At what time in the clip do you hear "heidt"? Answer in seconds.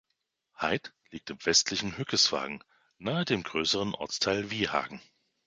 0.59-0.95